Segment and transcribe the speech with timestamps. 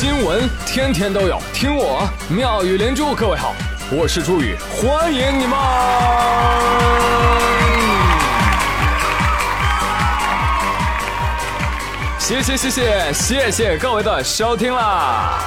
[0.00, 3.16] 新闻天天都有，听我妙语连珠。
[3.16, 3.52] 各位好，
[3.90, 5.58] 我是朱宇，欢迎你们！
[12.16, 15.40] 谢谢谢谢谢谢各位的收听啦！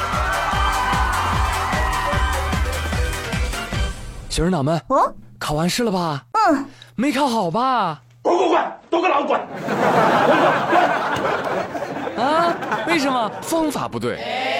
[4.29, 6.25] 学生党们，哦，考完试了吧？
[6.49, 6.65] 嗯，
[6.95, 8.01] 没考好吧？
[8.21, 9.39] 滚滚滚，都给老子滚！
[12.21, 12.85] 啊？
[12.87, 13.31] 为什么？
[13.41, 14.17] 方法不对，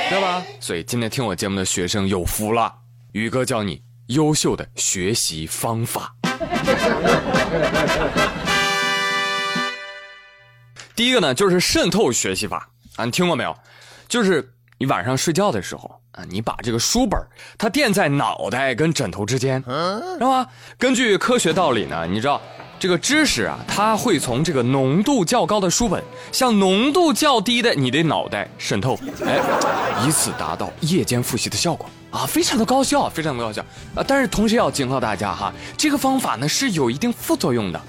[0.10, 0.44] 对吧？
[0.60, 2.74] 所以今天听我节目的学生有福了，
[3.12, 6.14] 宇哥教你优秀的学习方法。
[10.96, 13.56] 第一个呢，就是渗透学习法啊，你听过没有？
[14.08, 17.20] 就是你晚上睡觉的时候啊，你把这个书本
[17.58, 20.48] 它垫在脑袋跟枕头之间，知道吗？
[20.78, 22.42] 根据科学道理呢，你知道。
[22.82, 29.40] 这个知识啊，它会从这个浓度较高的书本向浓度较低的你的脑袋渗透，哎，
[30.04, 34.04] 以此达到夜间复习的效果啊，非常的高效，非常的高效啊！
[34.08, 37.80] 但是同时要警告大家哈，这个方法呢是有一定副作用的。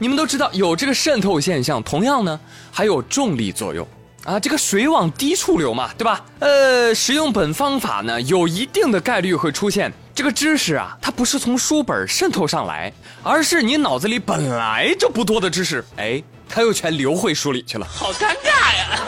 [0.00, 2.40] 你们都知道有这个渗透现象，同样呢
[2.72, 3.86] 还有重力作用
[4.24, 6.24] 啊，这个水往低处流嘛，对吧？
[6.40, 9.92] 呃，使用本方法呢，有一定的概率会出现。
[10.14, 19.00] 这个知识啊，它不是从书本渗透上来，而是你脑子里本来就不多的知识，哎，它又全流回书里去了，好尴尬呀！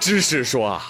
[0.00, 0.82] 知识说啊，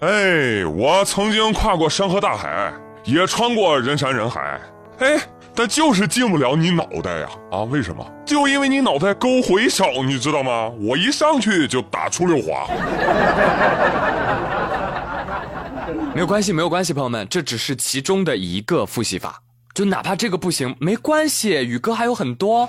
[0.00, 2.72] 哎，我曾经跨过山河大海，
[3.04, 4.58] 也穿过人山人海，
[5.00, 5.20] 哎，
[5.54, 7.28] 但就是进不了你脑袋呀！
[7.50, 8.06] 啊，为什么？
[8.24, 10.70] 就因为你脑袋沟回少，你知道吗？
[10.80, 12.66] 我一上去就打出溜滑。
[16.16, 19.38] 没有关系，没有关系，朋友们，这只是其中的一个复习法，
[19.74, 22.66] 就哪怕这个不行，没关系，宇哥还有很多。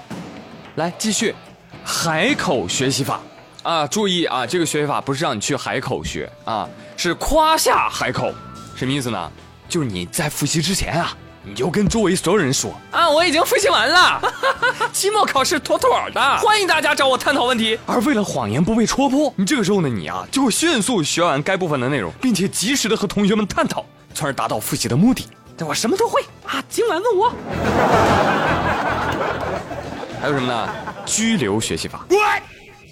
[0.76, 1.34] 来，继续，
[1.82, 3.22] 海口学习法
[3.64, 6.68] 啊，注意啊，这个学习法不是让你去海口学啊，
[6.98, 8.34] 是夸下海口，
[8.76, 9.32] 什么意思呢？
[9.70, 11.16] 就是你在复习之前啊。
[11.48, 14.22] 你就跟周围所有人说啊，我已经复习完了，
[14.92, 17.80] 期末考试妥妥的，欢迎大家找我探讨问题。
[17.86, 25.26] 而为了谎言不被戳破，你这个时候呢，你啊就会迅速学完该部分的内容，并且及时的和同学们探讨，从而达到复习的目的。
[25.66, 27.32] 我什么都会啊，今晚问我。
[30.22, 30.70] 还有什么呢？
[31.06, 32.06] 拘留学习法。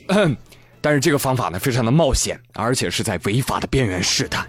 [0.08, 0.38] 嗯，
[0.80, 4.48] 但是这个方法呢，非常的冒险，而且是在违法的边缘试探。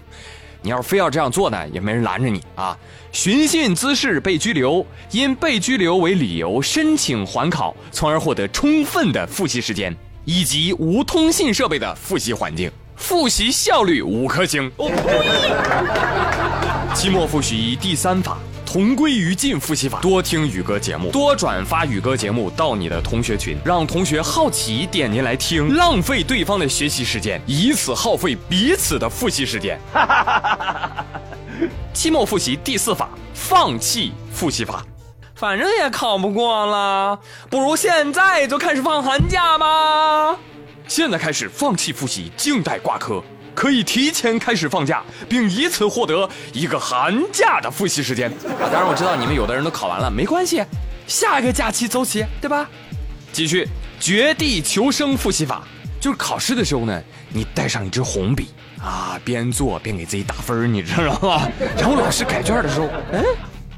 [0.61, 2.77] 你要是非要这样做呢，也没人拦着你啊！
[3.11, 9.95] 寻衅滋事被拘留，因被拘留为理由申请缓考，从而获得充分的复习时间
[10.25, 14.71] 以及无通信设备的复习环境，复习效率五颗星。
[16.93, 18.37] 期末复习第三法。
[18.67, 29.79] 同归于尽复习法，多听宇哥节目，多转发宇哥节目到你的同学群，让同学好奇点进来听，浪费对方的学习时间，以此耗费彼此的复习时间。
[31.93, 34.85] 期末复习第四法，放弃复习法，
[35.33, 37.17] 反正也考不过了，
[37.49, 40.37] 不如现在就开始放寒假吧。
[40.89, 43.23] 现在开始放弃复习，静待挂科。
[43.57, 48.29] 可以提前开始放假，并以此获得一个寒假的复习时间。
[48.29, 50.63] 啊，当然我知道你们有的人都考完了，没关系，
[51.07, 52.69] 下一个假期走起，对吧？
[53.33, 53.67] 继续
[53.99, 55.63] 绝地求生复习法，
[55.99, 61.47] 就是考试的时候呢，你带上一支红笔啊，边做边给自己打分，你知道吗？
[61.75, 63.23] 然后老师改卷的时候，哎，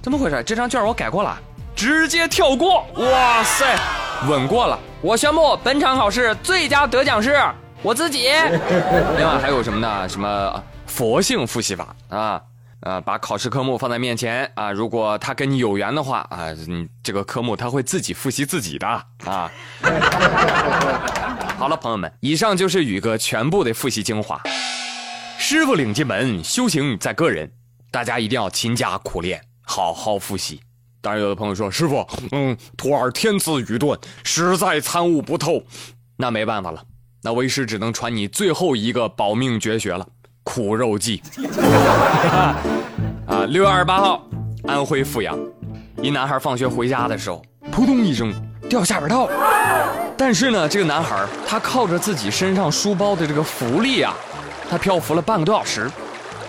[0.01, 0.43] 怎么回事？
[0.45, 1.39] 这张卷我改过了，
[1.73, 2.85] 直接跳过。
[2.97, 3.79] 哇塞，
[4.27, 4.77] 稳过了！
[5.01, 7.41] 我宣布本场考试最佳得奖是。
[7.81, 8.27] 我自己，
[9.17, 10.07] 另外还有什么呢？
[10.09, 12.41] 什么佛性复习法啊？
[12.81, 19.51] 啊，把考试科目放在面前啊，如果他跟你有缘的话啊，你这个科目他会自己复习自己的啊。
[21.57, 24.41] 好了，朋友们，以上就是宇哥全部的复习精华。
[25.37, 27.51] 师傅领进门，修行在个人，
[27.91, 30.61] 大家一定要勤加苦练，好好复习。
[31.01, 35.63] 当然，有的朋友说，师傅，嗯，徒儿天资愚钝，实在参悟不透，
[36.17, 36.83] 那没办法了。
[37.21, 40.07] 那为师只能传你最后一个保命绝学了——
[40.43, 41.21] 苦肉计。
[43.27, 44.25] 啊，六月二十八号，
[44.65, 45.37] 安徽阜阳，
[46.01, 47.41] 一男孩放学回家的时候，
[47.71, 48.33] 扑通一声
[48.69, 49.29] 掉下水道。
[50.17, 54.15] 但是呢，这个男孩他靠着自己身上书包的这个浮力啊，
[54.69, 55.91] 他漂浮了半个多小时，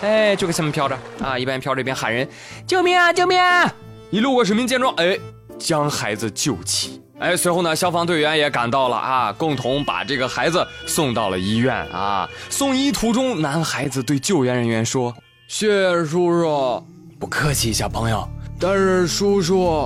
[0.01, 2.27] 哎，就搁下面飘着啊，一边飘着一边喊人
[2.65, 3.73] ：“救命啊，救命！”啊！
[4.09, 5.17] 一路过市民见状，哎，
[5.59, 7.00] 将孩子救起。
[7.21, 12.27] 哎，随后呢，消防队员也赶到了啊，共同把这个孩子送到了医院啊。
[12.49, 15.13] 送医途中，男孩子对救援人员说
[15.47, 16.83] ：“谢谢叔叔，
[17.19, 18.27] 不客气，小朋友。
[18.59, 19.83] 但是叔叔，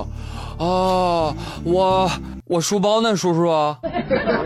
[0.58, 2.10] 啊，我
[2.46, 3.76] 我书包呢，叔叔？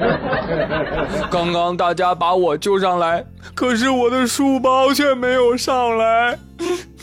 [1.30, 6.36] 刚刚大家把我救上来，可是我的书包却没有上来，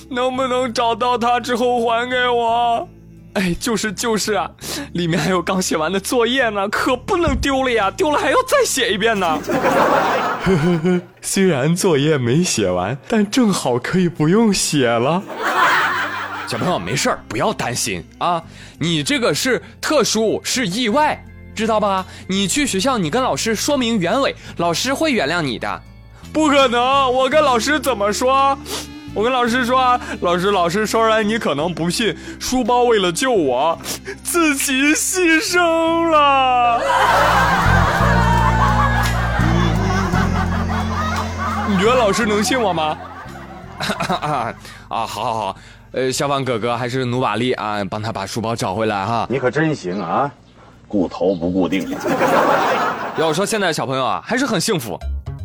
[0.10, 2.90] 能不能找到它之后还给我？
[3.38, 4.50] 哎，就是就是啊，
[4.94, 9.40] 里面还有刚写完的作业呢，可不能丢了呀，丢了还要再写一遍呢。
[10.44, 15.22] 呵呵呵虽然作业没写完，但正好可以不用写了。
[16.48, 18.42] 小朋友没事儿，不要担心啊，
[18.80, 21.24] 你这个是特殊，是意外，
[21.54, 22.08] 知道吧？
[22.28, 25.82] 你去学校，你跟老师说明原委，老师会原谅你的。
[26.34, 28.58] 不可能，我跟老师怎么说？
[29.18, 33.76] 我跟老师说，老师，老师，虽然你可能不信，书包为了救我，
[34.24, 36.80] 自己牺牲了。
[41.68, 42.96] 你觉得老师能信我吗？
[44.22, 44.54] 啊，
[44.88, 45.56] 好好好，
[45.94, 49.26] 呃，消防哥哥还是努把力啊，帮他把书包找回来哈。
[49.32, 50.30] 你可真行啊，
[50.88, 51.88] 顾头不顾腚。
[53.18, 54.96] 要说现在小朋友啊，还是很幸福，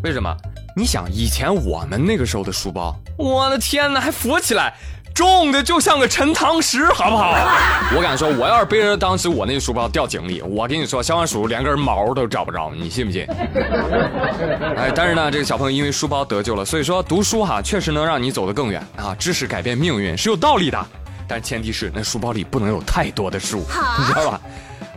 [0.05, 0.31] 为什么？
[0.75, 4.73] 你想以前我们那个时候的书包，我的天哪，还浮起来，
[5.15, 7.35] 重的就像个沉塘石，好不好？
[7.95, 13.27] 我敢说，我要是背着当时我那个书包掉井里，我跟你说，消防叔叔连根毛都找不着，你信不信？
[14.77, 20.87] 哎，但是呢，这个小朋友因为书包得救了，所以说读书哈，确实能让你走得更远啊，知识改变命运是有道理的，
[21.29, 23.59] 但前提是那书包里不能有太多的书，
[23.99, 24.41] 你知道吧？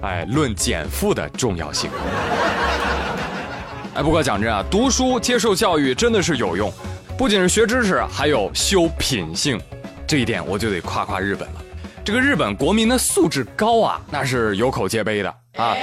[0.04, 1.90] 哎，论减负的重要性。
[3.96, 6.70] 哎，不过讲真啊，读书接受教育真的是有用，
[7.18, 9.58] 不仅是学知识，还有修品性。
[10.06, 11.64] 这一点我就得夸夸日本了。
[12.04, 15.74] 这个日本国民的素质高啊，那是有口皆碑的啊。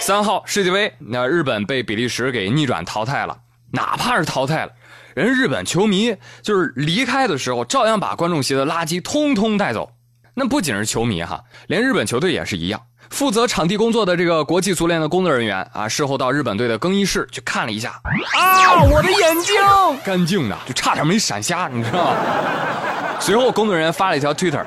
[0.00, 3.36] 三号世界杯，那日本被比利时给逆转淘汰了。
[3.72, 4.70] 哪怕是淘汰了，
[5.16, 9.90] 人日本球迷就是离开的时候，照样把观众席的垃圾通通带走。
[10.34, 12.80] 那不仅是球迷哈，连日本球队也是一样。
[13.10, 18.00] 负责场地工作的这个国际足联的工作人员啊，事后到日本队的更衣室去看了一下，
[18.36, 19.54] 啊，我的眼睛
[20.04, 22.16] 干净的，就差点没闪瞎，你知道吗？
[23.20, 24.64] 随后工作人员发了一条 Twitter，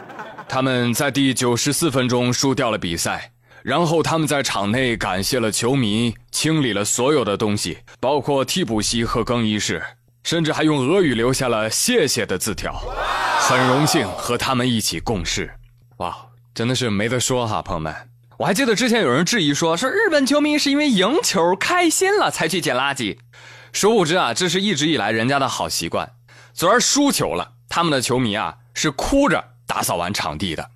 [0.48, 3.32] 他们在第九十四分钟输掉了比赛，
[3.62, 9.84] 然后他们在场内感谢了球迷，清理了所有的东西，包括替补席和更衣室，
[10.24, 12.74] 甚至还用俄语留下了谢谢的字条，
[13.40, 15.54] 很荣幸和他们一起共事，
[15.98, 16.16] 哇，
[16.56, 18.09] 真的是没得说哈，朋友们。
[18.40, 23.18] 我还记得之前有人质疑说，说日本球迷是因为赢球开心了才去捡垃圾，
[23.74, 26.10] 殊不知啊，这是一直以来人家的好习惯。
[26.54, 30.70] 昨儿输球了，他们的球迷啊是哭着打扫完场地的。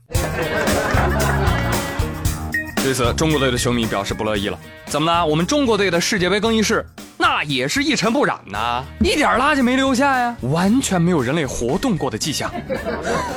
[2.83, 4.59] 对此，中国队的球迷表示不乐意了。
[4.87, 5.25] 怎么了？
[5.25, 6.85] 我们中国队的世界杯更衣室
[7.17, 12.51] 那也是一尘不染呐，一点垃圾没留下呀，完全没有人类活动过的迹象。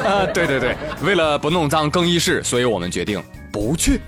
[0.05, 3.23] 啊，对对对，为了不弄脏更衣室，所以我们决定。
[3.56, 4.03] 不去。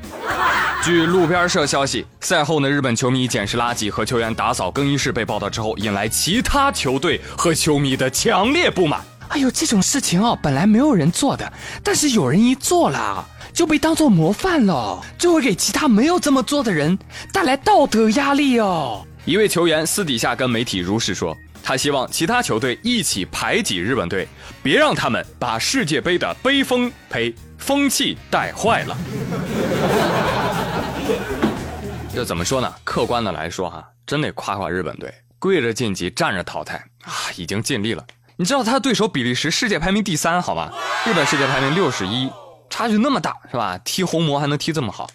[0.85, 9.01] 据路边社消息，赛后呢，日本球迷捡拾垃圾和球员打扫更衣室被报道之后，引来其他球队和球迷的强烈不满。
[9.29, 11.51] 哎呦，这种事情哦，本来没有人做的，
[11.83, 16.99] 但是有人一做了，就被当做模范了，就会给其他没有这么做的人
[17.33, 19.07] 带来道德压力哦。
[19.25, 24.29] 一位球员私底下跟媒体如实说，他希望其他球队一起排挤日本队，
[24.63, 27.35] 别让他们把世界杯的杯风呸。
[27.59, 28.97] 风气带坏了，
[32.15, 32.73] 这怎么说呢？
[32.85, 38.05] 客观的来说，哈，真得夸夸日本队，跪着晋级，站着淘汰啊，已经尽力了。
[38.37, 40.73] 你知道他的对手比利时世界排名第三，好吧？
[41.05, 42.31] 日本世界排名六十一，
[42.71, 43.77] 差距那么大，是吧？
[43.85, 45.11] 踢红魔还能踢这么好，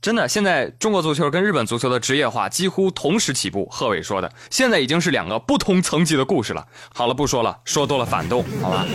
[0.00, 0.28] 真的。
[0.28, 3.66] 现在中国足球跟日本足球的职业化几乎同时起步。
[3.66, 6.64] 贺伟说的，现在已经是两个不同层级的故事了。
[6.94, 8.86] 好了，不说了，说多了反动，好吧？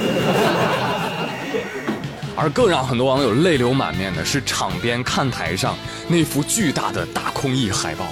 [2.43, 5.77] 而更让很多网友泪流满面的是场边看台上
[6.09, 8.05] 那幅巨大的大空翼海报。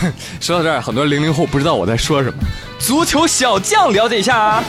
[0.40, 2.38] 说到这儿，很多零零后不知道我在说什么。
[2.78, 4.64] 足球小将，了解一下啊！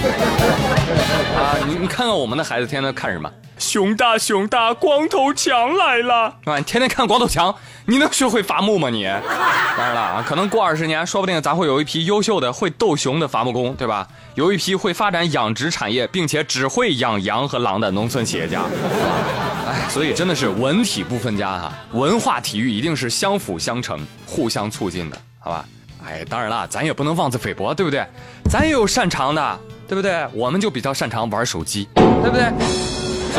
[1.37, 3.31] 啊，你你看看我们的孩子天天看什么？
[3.59, 6.33] 熊大熊大，光头强来了！
[6.45, 7.53] 啊，你天天看光头强，
[7.85, 8.89] 你能学会伐木吗？
[8.89, 9.03] 你？
[9.77, 14.07] 当然了啊，可能过二十年，说不定咱会有一批优秀的会斗熊的伐木工，对吧？
[14.35, 18.61] 有一批会发展养殖产业，并且只会养羊和狼的农村企业家。
[19.67, 25.65] 哎，所以真的是文体不分家哈，文化体育一定是相辅相成、互相促进的，好吧？
[26.07, 28.05] 哎，当然了，咱也不能妄自菲薄，对不对？
[28.49, 30.25] 咱也有擅长的，对不对？
[30.33, 32.45] 我们就比较擅长玩手机，对不对？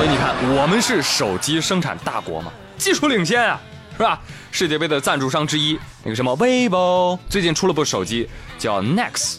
[0.00, 3.61] 所以你看，我们是手机生产大国嘛，技术领先啊，
[3.99, 4.19] 是吧？
[4.50, 8.26] 世界杯的赞助商之一，那个什么 vivo 最近出了部手机
[8.59, 9.37] 叫 Nex，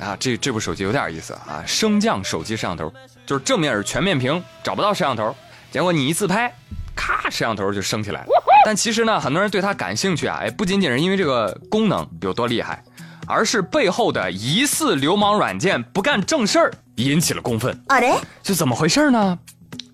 [0.00, 2.92] 啊，这这部手机有点意思啊，升降手机摄像头，
[3.24, 5.32] 就是正面是全面屏，找不到摄像头，
[5.70, 6.52] 结果你一自拍，
[6.96, 8.26] 咔，摄像头就升起来了。
[8.66, 12.82] 但其实呢，很多人对它感兴趣啊，哎，不仅仅是因为这个功能有多厉害，
[13.28, 17.80] 而是背后的疑似流氓软件不干正事儿引起了公愤。
[17.86, 18.18] あれ？
[18.42, 19.38] 是怎么回事呢？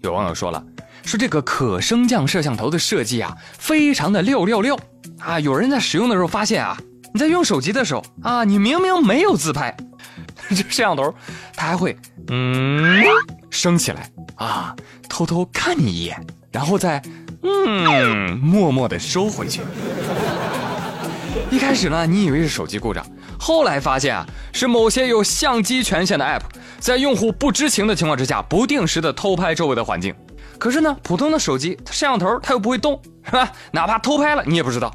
[0.03, 0.63] 有网友说了，
[1.05, 4.79] 说这个可升降摄像头的设计啊，非常的六六六
[5.19, 5.41] 啊。
[5.41, 6.77] 有人在使用的时候发现啊，
[7.13, 9.77] 你在用手机的时候啊，你明明没有自拍，
[10.51, 11.13] 这摄像头
[11.55, 11.97] 它还会
[12.29, 13.03] 嗯
[13.51, 14.75] 升起来啊，
[15.09, 17.03] 偷偷看你一眼，然后再
[17.43, 19.63] 嗯默默的收回去。
[21.51, 23.07] 一开始呢，你以为是手机故障，
[23.39, 26.43] 后来发现啊，是某些有相机权限的 App
[26.79, 30.15] 在用户不知情的情况之下，不定时的偷拍周围的环境。
[30.59, 33.53] 可是呢，普通的手机它摄像头它又不会动，是吧？
[33.71, 34.93] 哪怕偷拍了，你也不知道。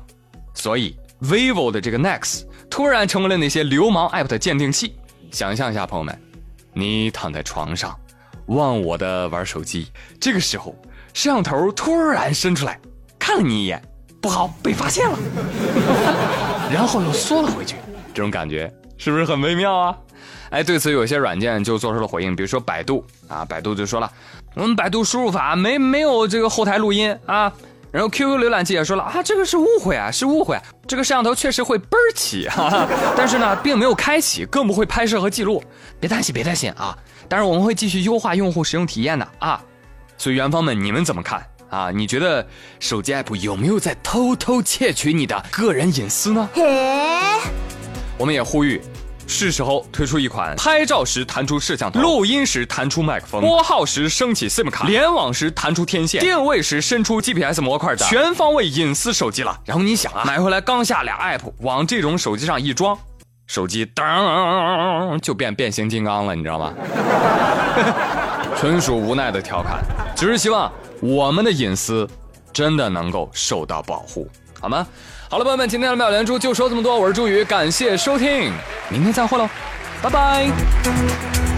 [0.54, 4.96] 所以 vivo 的这个 Nex 突然成为了那些流氓 App 的鉴定器。
[5.32, 6.20] 想象一下，朋友们，
[6.74, 7.96] 你躺在床上，
[8.48, 9.88] 忘我的玩手机，
[10.20, 10.76] 这个时候
[11.14, 12.80] 摄像头突然伸出来，
[13.20, 13.82] 看了你一眼，
[14.20, 15.18] 不好，被发现了。
[16.74, 17.76] 然后又缩了回去，
[18.14, 19.96] 这种感觉是不是很微妙啊？
[20.50, 24.12] 哎，对此有些软件就做出了回应，比如说百度啊，百度就说了，
[24.56, 27.52] 我们百度输入法没没有这个后台录音啊。
[27.92, 32.48] 然后 QQ 浏览器也说了啊，这个是误会啊，是误会，这个摄像头确实会嘣儿起，
[33.18, 35.62] 但是呢，并没有开启，更不会拍摄和记录。
[36.00, 39.62] 别担心，别担心啊，但是我们会继续优化用户使用体验的啊。
[40.18, 41.92] 所以元芳们，你们怎么看啊？
[41.92, 42.48] 你觉得
[42.80, 46.50] 手机 app 有没有在偷偷窃取你的个人隐私呢？
[48.18, 48.82] 我们也呼吁，
[49.26, 59.60] 是时候推出一款拍照时弹出摄像头、录音时弹出麦克风、拨号时升起 SIM 卡、联网时弹出天线、定位时伸出 GPS 模块的全方位隐私手机了。
[59.66, 62.98] 然后你想啊，买回来刚下俩 app，往这种手机上一装，
[63.48, 66.74] 手机当就变变形金刚了，你知道吗？
[68.60, 69.80] 纯属无奈的调侃，
[70.16, 72.08] 只是希望我们的隐私
[72.54, 74.30] 真的能够受到保护，
[74.62, 74.86] 好吗？
[75.28, 78.54] 好了，朋友们，今天的妙连珠就说这么多，我是朱宇，感谢收听，
[78.90, 79.50] 明天再会喽，
[80.02, 81.51] 拜拜。